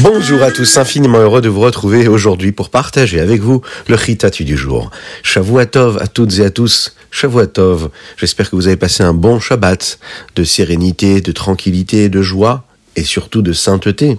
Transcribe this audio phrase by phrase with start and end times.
[0.00, 4.44] Bonjour à tous, infiniment heureux de vous retrouver aujourd'hui pour partager avec vous le Ritatu
[4.44, 4.92] du jour.
[5.24, 7.90] Shavuatov à toutes et à tous, Shavuatov.
[8.16, 9.98] J'espère que vous avez passé un bon Shabbat
[10.36, 12.64] de sérénité, de tranquillité, de joie
[12.94, 14.18] et surtout de sainteté.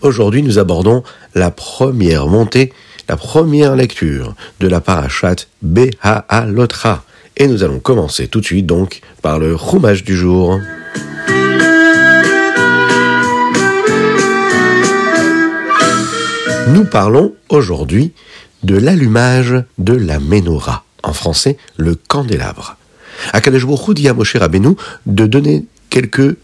[0.00, 1.02] Aujourd'hui, nous abordons
[1.34, 2.72] la première montée,
[3.08, 5.46] la première lecture de la parashat
[6.46, 7.04] Lotra.
[7.36, 10.60] Et nous allons commencer tout de suite donc par le roumage du jour.
[16.70, 18.12] Nous parlons aujourd'hui
[18.62, 22.76] de l'allumage de la menorah, en français le candélabre.
[23.32, 26.36] Akadosh Baruch dit à Moshe Rabbeinu de donner quelques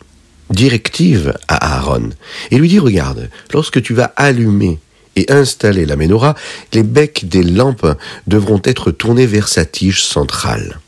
[0.50, 2.10] directives à Aaron
[2.50, 4.80] et lui dit regarde, lorsque tu vas allumer
[5.14, 6.34] et installer la menorah,
[6.72, 10.80] les becs des lampes devront être tournés vers sa tige centrale.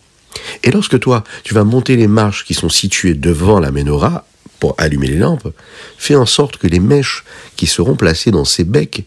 [0.65, 4.27] Et lorsque toi, tu vas monter les marches qui sont situées devant la menorah,
[4.61, 5.53] pour allumer les lampes,
[5.97, 7.25] fais en sorte que les mèches
[7.57, 9.05] qui seront placées dans ces becs,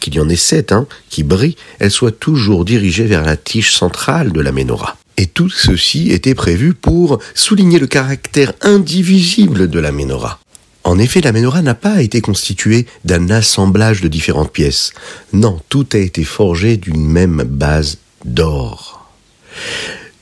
[0.00, 3.74] qu'il y en ait sept, hein, qui brillent, elles soient toujours dirigées vers la tige
[3.74, 4.96] centrale de la menorah.
[5.16, 10.38] Et tout ceci était prévu pour souligner le caractère indivisible de la menorah.
[10.84, 14.92] En effet, la menorah n'a pas été constituée d'un assemblage de différentes pièces.
[15.32, 19.10] Non, tout a été forgé d'une même base d'or.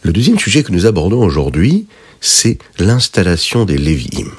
[0.02, 1.86] Le deuxième sujet que nous abordons aujourd'hui,
[2.20, 4.30] c'est l'installation des Lévi'im.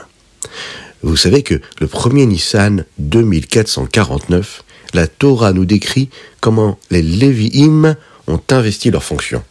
[1.04, 6.10] Vous savez que le premier Nissan 2449, la Torah nous décrit
[6.42, 7.96] comment les Lévi'im
[8.28, 9.44] ont investi leurs fonctions,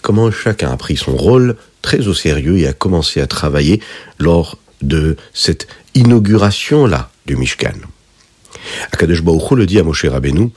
[0.00, 3.80] comment chacun a pris son rôle très au sérieux et a commencé à travailler
[4.18, 7.74] lors de cette inauguration-là du Mishkan.
[8.92, 10.50] Akadosh Baruch le dit à Moshe Rabbeinu,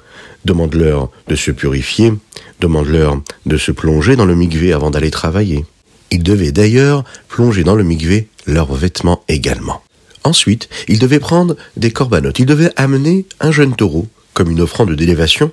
[0.45, 2.13] demande-leur de se purifier,
[2.59, 5.65] demande-leur de se plonger dans le mikvé avant d'aller travailler.
[6.11, 9.81] Ils devaient d'ailleurs plonger dans le mikvé leurs vêtements également.
[10.23, 12.39] Ensuite, ils devaient prendre des corbanotes.
[12.39, 15.51] Ils devaient amener un jeune taureau comme une offrande d'élévation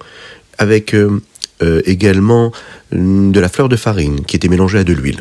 [0.58, 1.22] avec euh,
[1.62, 2.52] euh, également
[2.90, 5.20] de la fleur de farine qui était mélangée à de l'huile.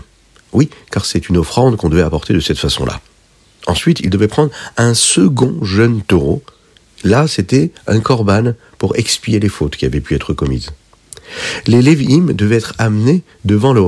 [0.54, 3.00] Oui, car c'est une offrande qu'on devait apporter de cette façon-là.
[3.68, 6.42] Ensuite, ils devaient prendre un second jeune taureau.
[7.04, 10.72] Là, c'était un corban pour expier les fautes qui avaient pu être commises.
[11.68, 13.82] Les Lévi'im devaient être amenés devant le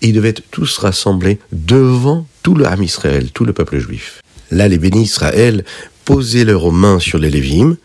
[0.00, 4.20] ils devaient être tous rassemblés devant tout le Ham Israël, tout le peuple juif.
[4.50, 5.64] Là, les bénis Israël
[6.04, 7.76] posaient leurs mains sur les Lévim,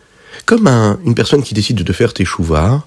[0.46, 0.66] comme
[1.04, 2.86] une personne qui décide de faire teshuva,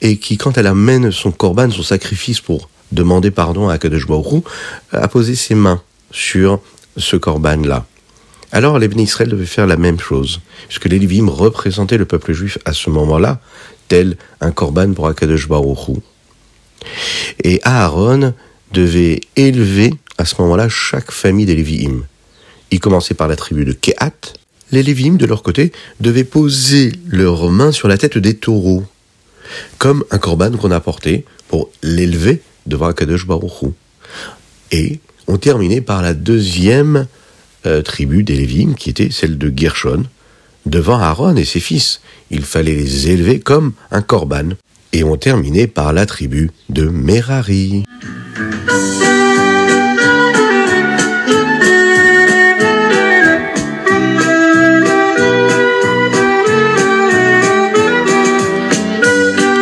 [0.00, 4.44] et qui, quand elle amène son korban, son sacrifice pour demander pardon à Kadosh Baruch
[4.92, 6.60] a posé ses mains sur
[6.96, 7.84] ce korban-là.
[8.52, 12.32] Alors les bénis Israël devaient faire la même chose, puisque les Lévim représentaient le peuple
[12.32, 13.40] juif à ce moment-là,
[13.88, 15.98] tel un korban pour Akadosh Baruch
[17.42, 18.34] Et Aaron
[18.72, 22.04] devait élever à ce moment-là chaque famille des Lévi'im.
[22.70, 24.34] Il commençait par la tribu de Kehat.
[24.72, 28.84] Les Lévim, de leur côté, devaient poser leurs mains sur la tête des taureaux,
[29.78, 33.74] comme un corban qu'on apportait pour l'élever devant Akadosh Baruchou.
[34.72, 34.98] Et
[35.28, 37.06] on terminait par la deuxième
[37.64, 40.04] euh, tribu des Lévim, qui était celle de Gershon,
[40.66, 42.00] devant Aaron et ses fils.
[42.30, 44.50] Il fallait les élever comme un corban.
[44.96, 47.84] Et on terminait par la tribu de Merari.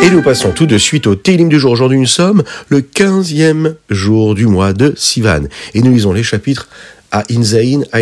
[0.01, 1.73] Et nous passons tout de suite au Télim du jour.
[1.73, 5.49] Aujourd'hui, nous sommes le 15e jour du mois de Sivan.
[5.73, 6.69] Et nous lisons les chapitres
[7.11, 7.99] à Inzaïn à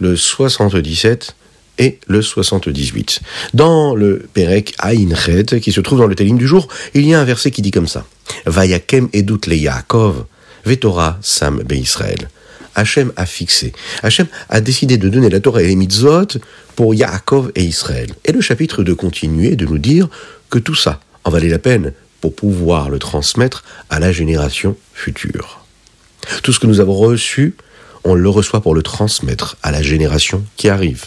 [0.00, 1.36] le 77
[1.78, 3.20] et le 78.
[3.54, 7.20] Dans le Perek Ainchet, qui se trouve dans le Télim du jour, il y a
[7.20, 8.06] un verset qui dit comme ça.
[8.46, 10.24] Vayakem edut le Yaakov,
[10.64, 12.28] vetora sam be Israël.
[12.74, 13.72] Hachem a fixé.
[14.02, 16.38] Hachem a décidé de donner la Torah et les mitzvot
[16.76, 18.10] pour Yaakov et Israël.
[18.24, 20.08] Et le chapitre de continuer de nous dire
[20.50, 25.64] que tout ça, en valait la peine pour pouvoir le transmettre à la génération future.
[26.42, 27.56] Tout ce que nous avons reçu,
[28.04, 31.06] on le reçoit pour le transmettre à la génération qui arrive.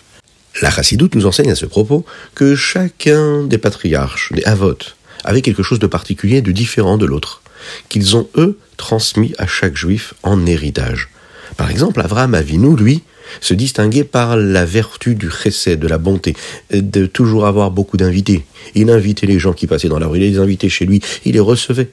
[0.61, 5.63] La Chassidoute nous enseigne à ce propos que chacun des patriarches, des avotes, avait quelque
[5.63, 7.41] chose de particulier, de différent de l'autre,
[7.87, 11.09] qu'ils ont, eux, transmis à chaque juif en héritage.
[11.55, 13.03] Par exemple, Abraham Avinu, lui,
[13.41, 16.35] se distinguait par la vertu du chesed, de la bonté,
[16.71, 18.43] de toujours avoir beaucoup d'invités.
[18.75, 21.33] Il invitait les gens qui passaient dans la rue, il les invitait chez lui, il
[21.33, 21.89] les recevait.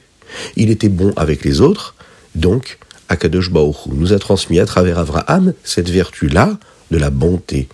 [0.55, 1.95] Il était bon avec les autres,
[2.35, 6.57] donc Akadosh Baruch nous a transmis à travers Abraham cette vertu-là
[6.91, 7.69] de la bonté,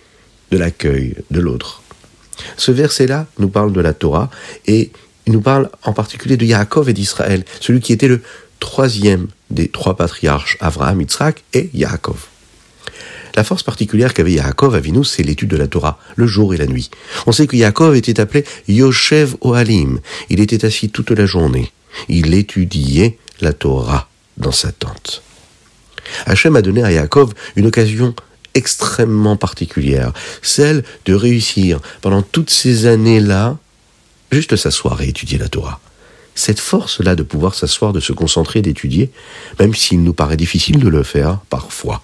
[0.54, 1.82] de l'accueil de l'autre.
[2.56, 4.30] Ce verset-là nous parle de la Torah
[4.66, 4.92] et
[5.26, 8.22] il nous parle en particulier de Yaakov et d'Israël, celui qui était le
[8.60, 12.26] troisième des trois patriarches, Abraham, Yitzhak et Yaakov.
[13.34, 16.66] La force particulière qu'avait Yaakov Avinu, c'est l'étude de la Torah, le jour et la
[16.66, 16.88] nuit.
[17.26, 19.98] On sait que Yaakov était appelé Yoshev Ohalim.
[20.30, 21.72] Il était assis toute la journée.
[22.08, 25.22] Il étudiait la Torah dans sa tente.
[26.26, 28.14] Hachem a donné à Yaakov une occasion
[28.54, 30.12] extrêmement particulière,
[30.42, 33.56] celle de réussir pendant toutes ces années-là,
[34.30, 35.80] juste s'asseoir et étudier la Torah.
[36.34, 39.10] Cette force-là de pouvoir s'asseoir, de se concentrer, d'étudier,
[39.60, 42.02] même s'il nous paraît difficile de le faire parfois,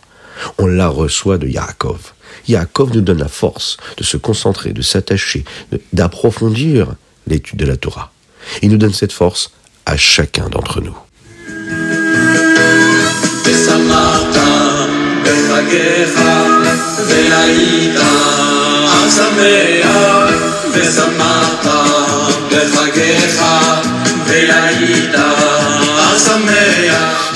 [0.59, 2.13] on la reçoit de Yaakov.
[2.49, 5.45] Yaakov nous donne la force de se concentrer, de s'attacher,
[5.93, 6.95] d'approfondir
[7.27, 8.13] l'étude de la Torah.
[8.63, 9.53] Il nous donne cette force
[9.85, 10.97] à chacun d'entre nous.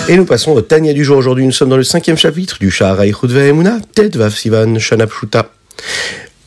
[0.08, 1.16] Et nous passons au Tania du jour.
[1.16, 3.52] Aujourd'hui, nous sommes dans le cinquième chapitre du Sha'arai Chudve
[3.94, 5.50] Ted Vav Sivan Shanapshuta.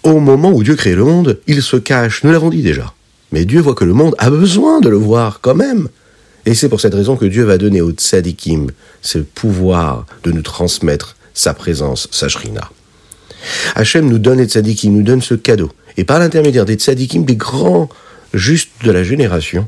[0.04, 2.94] Au moment où Dieu crée le monde, il se cache, nous l'avons dit déjà.
[3.32, 5.88] Mais Dieu voit que le monde a besoin de le voir quand même.
[6.46, 10.42] Et c'est pour cette raison que Dieu va donner au tzadikim ce pouvoir de nous
[10.42, 12.70] transmettre sa présence, sa shrina.
[13.76, 15.72] Hachem nous donne les tzadikim, nous donne ce cadeau.
[15.96, 17.90] Et par l'intermédiaire des tzadikim, des grands
[18.34, 19.68] justes de la génération,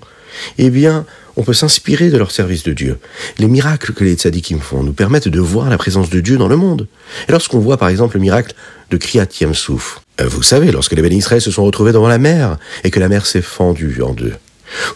[0.57, 1.05] eh bien,
[1.37, 2.97] on peut s'inspirer de leur service de Dieu.
[3.37, 6.47] Les miracles que les tzadikim font nous permettent de voir la présence de Dieu dans
[6.47, 6.87] le monde.
[7.27, 8.53] Et lorsqu'on voit par exemple le miracle
[8.89, 12.57] de Kriyat Yamsouf, euh, vous savez, lorsque les bénis se sont retrouvés devant la mer
[12.83, 14.33] et que la mer s'est fendue en deux.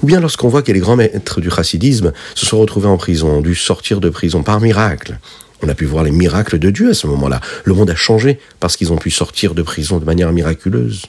[0.01, 3.37] Ou bien lorsqu'on voit que les grands maîtres du chassidisme se sont retrouvés en prison,
[3.37, 5.17] ont dû sortir de prison par miracle.
[5.63, 7.39] On a pu voir les miracles de Dieu à ce moment-là.
[7.63, 11.05] Le monde a changé parce qu'ils ont pu sortir de prison de manière miraculeuse.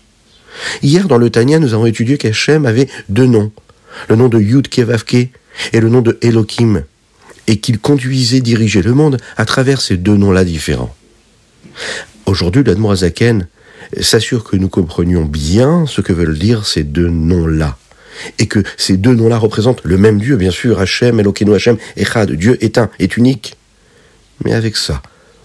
[0.81, 3.51] Hier, dans le Tania, nous avons étudié qu'Hachem avait deux noms.
[4.09, 5.15] Le nom de Yud Kevavke
[5.73, 6.85] et le nom de Elohim.
[7.49, 10.95] Et qu'il conduisait, dirigeait le monde à travers ces deux noms-là différents.
[12.27, 13.49] Aujourd'hui, l'Admorazaken
[14.01, 17.77] s'assure que nous comprenions bien ce que veulent dire ces deux noms-là.
[18.39, 22.31] Et que ces deux noms-là représentent le même Dieu, bien sûr, Hachem, Elokeinu Hachem, Echad,
[22.31, 23.57] Dieu est un, est unique.
[24.43, 25.03] Mais avec ça,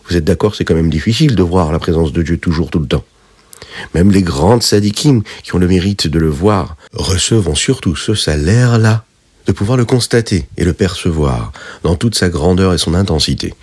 [0.07, 2.79] vous êtes d'accord, c'est quand même difficile de voir la présence de Dieu toujours, tout
[2.79, 3.03] le temps.
[3.93, 9.03] Même les grandes sadikim qui ont le mérite de le voir recevront surtout ce salaire-là
[9.45, 11.51] de pouvoir le constater et le percevoir
[11.83, 13.53] dans toute sa grandeur et son intensité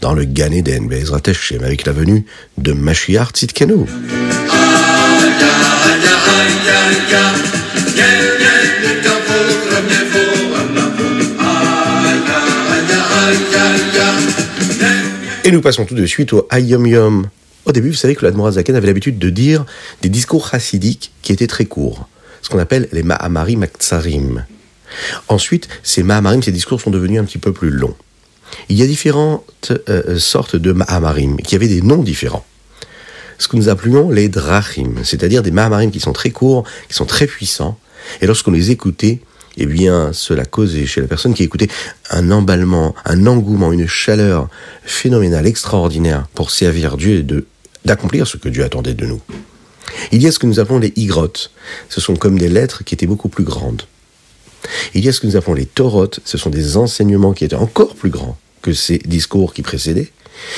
[0.00, 1.20] dans le Gan Eden Bezrat
[1.62, 2.26] avec la venue
[2.58, 3.86] de Mashiach Tzidkenu.
[15.64, 17.26] Passons tout de suite au Ayom Yom.
[17.64, 19.64] Au début, vous savez que l'Admorazaken avait l'habitude de dire
[20.02, 22.06] des discours chassidiques qui étaient très courts,
[22.42, 24.44] ce qu'on appelle les Ma'amarim Aktsarim.
[25.28, 27.96] Ensuite, ces Ma'amarim, ces discours sont devenus un petit peu plus longs.
[28.68, 32.44] Il y a différentes euh, sortes de Ma'amarim qui avaient des noms différents.
[33.38, 37.06] Ce que nous appelons les Drachim, c'est-à-dire des Ma'amarim qui sont très courts, qui sont
[37.06, 37.78] très puissants,
[38.20, 39.20] et lorsqu'on les écoutait,
[39.56, 41.68] eh bien, cela causait chez la personne qui écoutait
[42.10, 44.48] un emballement, un engouement, une chaleur
[44.84, 47.26] phénoménale, extraordinaire pour servir Dieu et
[47.84, 49.20] d'accomplir ce que Dieu attendait de nous.
[50.12, 51.50] Il y a ce que nous appelons les igrotes.
[51.88, 53.82] Ce sont comme des lettres qui étaient beaucoup plus grandes.
[54.94, 56.20] Il y a ce que nous appelons les torotes.
[56.24, 60.10] Ce sont des enseignements qui étaient encore plus grands que ces discours qui précédaient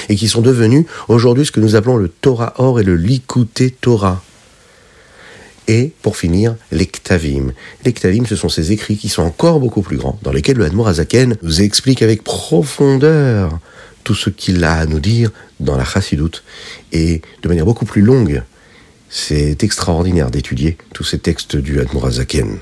[0.08, 3.70] et qui sont devenus aujourd'hui ce que nous appelons le Torah Or et le Likuté
[3.70, 4.22] Torah.
[5.68, 7.52] Et pour finir, les Ktavim.
[7.84, 10.64] Les Ktavim, ce sont ces écrits qui sont encore beaucoup plus grands, dans lesquels le
[10.64, 13.58] Hadmour Azaken nous explique avec profondeur
[14.04, 16.44] tout ce qu'il a à nous dire dans la Chassidoute,
[16.92, 18.42] et de manière beaucoup plus longue.
[19.08, 22.58] C'est extraordinaire d'étudier tous ces textes du Hadmour Azaken.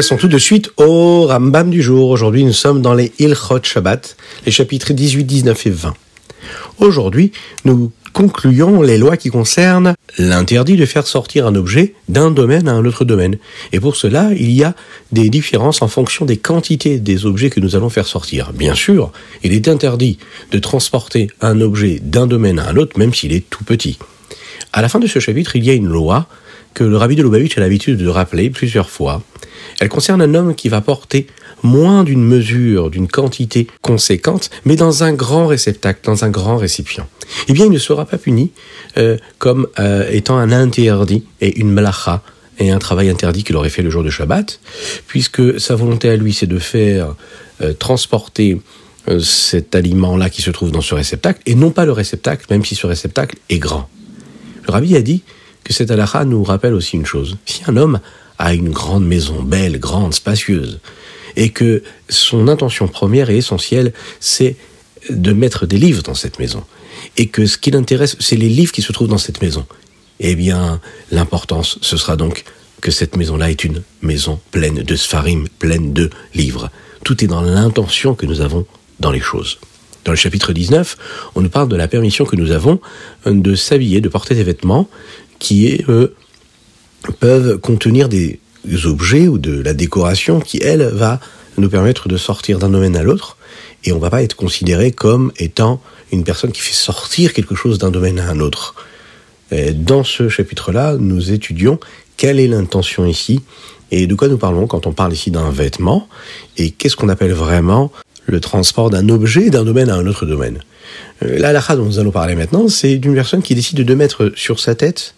[0.00, 2.08] Passons tout de suite au Rambam du jour.
[2.08, 4.16] Aujourd'hui, nous sommes dans les Ilchot Shabbat,
[4.46, 5.94] les chapitres 18, 19 et 20.
[6.78, 7.32] Aujourd'hui,
[7.66, 12.72] nous concluons les lois qui concernent l'interdit de faire sortir un objet d'un domaine à
[12.72, 13.36] un autre domaine.
[13.74, 14.74] Et pour cela, il y a
[15.12, 18.54] des différences en fonction des quantités des objets que nous allons faire sortir.
[18.54, 20.16] Bien sûr, il est interdit
[20.50, 23.98] de transporter un objet d'un domaine à un autre, même s'il est tout petit.
[24.72, 26.26] À la fin de ce chapitre, il y a une loi
[26.74, 29.22] que le rabbi de Lubavitch a l'habitude de rappeler plusieurs fois.
[29.80, 31.26] Elle concerne un homme qui va porter
[31.62, 37.06] moins d'une mesure, d'une quantité conséquente, mais dans un grand réceptacle, dans un grand récipient.
[37.48, 38.50] Eh bien, il ne sera pas puni
[38.96, 42.22] euh, comme euh, étant un interdit et une malacha
[42.58, 44.60] et un travail interdit qu'il aurait fait le jour de Shabbat,
[45.06, 47.14] puisque sa volonté à lui, c'est de faire
[47.62, 48.60] euh, transporter
[49.18, 52.74] cet aliment-là qui se trouve dans ce réceptacle, et non pas le réceptacle, même si
[52.74, 53.88] ce réceptacle est grand.
[54.66, 55.22] Le rabbi a dit
[55.64, 57.36] que cette halakha nous rappelle aussi une chose.
[57.46, 58.00] Si un homme
[58.38, 60.80] a une grande maison, belle, grande, spacieuse,
[61.36, 64.56] et que son intention première et essentielle, c'est
[65.08, 66.64] de mettre des livres dans cette maison,
[67.16, 69.66] et que ce qui l'intéresse, c'est les livres qui se trouvent dans cette maison,
[70.20, 72.44] eh bien, l'importance, ce sera donc
[72.80, 76.70] que cette maison-là est une maison pleine de spharim, pleine de livres.
[77.04, 78.66] Tout est dans l'intention que nous avons
[79.00, 79.58] dans les choses.
[80.04, 80.96] Dans le chapitre 19,
[81.34, 82.80] on nous parle de la permission que nous avons
[83.26, 84.88] de s'habiller, de porter des vêtements
[85.40, 85.82] qui
[87.18, 88.38] peuvent contenir des
[88.84, 91.18] objets ou de la décoration qui, elle, va
[91.58, 93.36] nous permettre de sortir d'un domaine à l'autre.
[93.84, 95.80] Et on ne va pas être considéré comme étant
[96.12, 98.74] une personne qui fait sortir quelque chose d'un domaine à un autre.
[99.74, 101.80] dans ce chapitre-là, nous étudions
[102.16, 103.40] quelle est l'intention ici
[103.90, 106.08] et de quoi nous parlons quand on parle ici d'un vêtement
[106.56, 107.90] et qu'est-ce qu'on appelle vraiment
[108.26, 110.60] le transport d'un objet d'un domaine à un autre domaine.
[111.22, 114.32] Euh, la halakha dont nous allons parler maintenant, c'est d'une personne qui décide de mettre
[114.36, 115.14] sur sa tête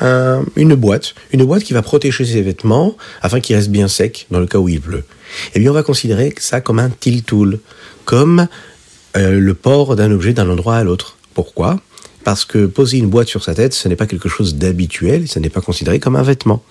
[0.00, 4.40] une boîte, une boîte qui va protéger ses vêtements afin qu'ils restent bien secs dans
[4.40, 5.04] le cas où il pleut.
[5.54, 7.60] Eh bien, on va considérer ça comme un tiltoul,
[8.04, 8.48] comme
[9.16, 11.16] euh, le port d'un objet d'un endroit à l'autre.
[11.34, 11.80] Pourquoi?
[12.24, 15.38] Parce que poser une boîte sur sa tête, ce n'est pas quelque chose d'habituel, ce
[15.38, 16.62] n'est pas considéré comme un vêtement.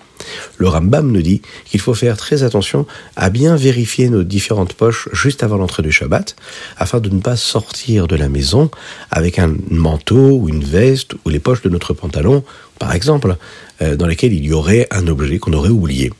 [0.58, 5.08] Le Rambam nous dit qu'il faut faire très attention à bien vérifier nos différentes poches
[5.12, 6.36] juste avant l'entrée du Shabbat,
[6.76, 8.70] afin de ne pas sortir de la maison
[9.10, 12.44] avec un manteau ou une veste ou les poches de notre pantalon,
[12.78, 13.36] par exemple,
[13.82, 16.12] euh, dans lesquelles il y aurait un objet qu'on aurait oublié.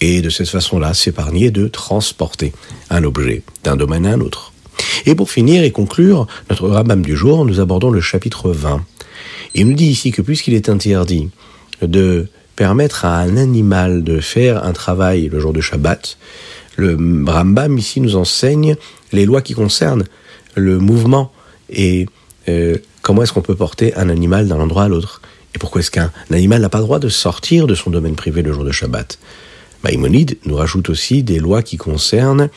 [0.00, 2.52] Et de cette façon-là, s'épargner de transporter
[2.90, 4.52] un objet d'un domaine à un autre.
[5.06, 8.84] Et pour finir et conclure notre Rambam du jour, nous abordons le chapitre 20.
[9.54, 11.30] Il nous dit ici que puisqu'il est interdit
[11.80, 16.16] de permettre à un animal de faire un travail le jour de Shabbat,
[16.76, 16.96] le
[17.26, 18.76] Rambam ici nous enseigne
[19.12, 20.04] les lois qui concernent
[20.54, 21.32] le mouvement
[21.70, 22.06] et
[22.48, 25.20] euh, comment est-ce qu'on peut porter un animal d'un endroit à l'autre.
[25.54, 28.42] Et pourquoi est-ce qu'un animal n'a pas le droit de sortir de son domaine privé
[28.42, 29.18] le jour de Shabbat?
[29.84, 32.48] Maïmonide nous rajoute aussi des lois qui concernent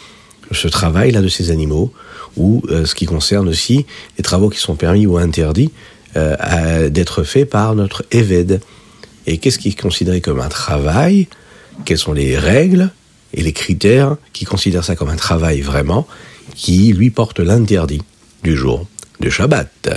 [0.51, 1.93] ce travail-là de ces animaux,
[2.37, 3.85] ou euh, ce qui concerne aussi
[4.17, 5.71] les travaux qui sont permis ou interdits
[6.15, 8.61] euh, d'être faits par notre Eved.
[9.25, 11.27] Et qu'est-ce qui est considéré comme un travail?
[11.85, 12.91] Quelles sont les règles
[13.33, 16.07] et les critères qui considèrent ça comme un travail vraiment,
[16.55, 18.01] qui lui porte l'interdit
[18.43, 18.87] du jour
[19.19, 19.89] de Shabbat?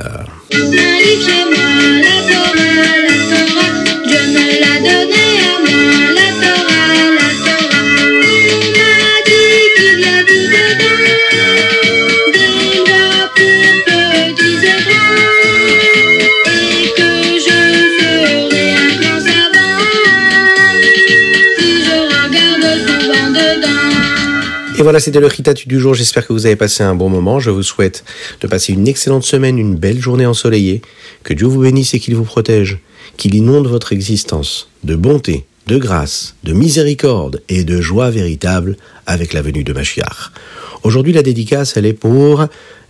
[24.92, 25.94] Voilà, c'était le Ritatu du jour.
[25.94, 27.40] J'espère que vous avez passé un bon moment.
[27.40, 28.04] Je vous souhaite
[28.42, 30.82] de passer une excellente semaine, une belle journée ensoleillée.
[31.22, 32.78] Que Dieu vous bénisse et qu'il vous protège.
[33.16, 39.32] Qu'il inonde votre existence de bonté, de grâce, de miséricorde et de joie véritable avec
[39.32, 40.30] la venue de Machiach.
[40.82, 42.44] Aujourd'hui, la dédicace, elle est pour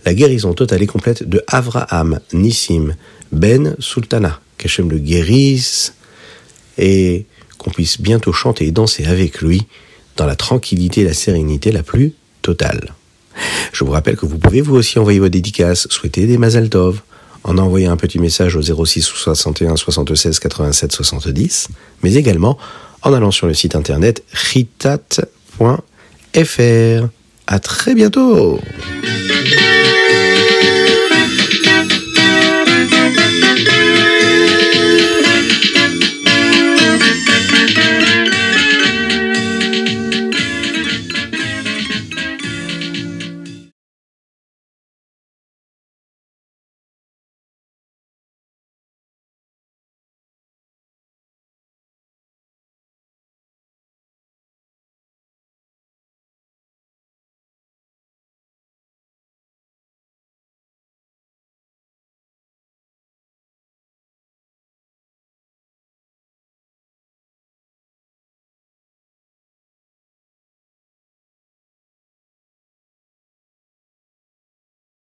[0.05, 2.97] la guérison totale et complète de Avraham Nissim
[3.31, 4.41] Ben Sultana.
[4.57, 5.93] Qu'Hachem le guérisse
[6.77, 7.23] et
[7.57, 9.61] qu'on puisse bientôt chanter et danser avec lui
[10.17, 12.93] dans la tranquillité et la sérénité la plus totale.
[13.71, 17.01] Je vous rappelle que vous pouvez vous aussi envoyer vos dédicaces, souhaiter des Mazal Tov,
[17.43, 21.67] en envoyant un petit message au 06 61 76 87 70,
[22.03, 22.57] mais également
[23.01, 25.23] en allant sur le site internet ritat.fr.
[27.47, 28.59] À très bientôt!